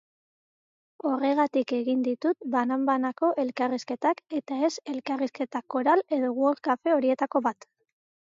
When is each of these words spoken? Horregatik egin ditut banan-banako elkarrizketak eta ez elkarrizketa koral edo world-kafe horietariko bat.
Horregatik 1.09 1.73
egin 1.79 1.99
ditut 2.07 2.47
banan-banako 2.55 3.29
elkarrizketak 3.43 4.23
eta 4.39 4.57
ez 4.67 4.71
elkarrizketa 4.95 5.63
koral 5.75 6.01
edo 6.19 6.33
world-kafe 6.39 6.95
horietariko 6.97 7.43
bat. 7.51 7.69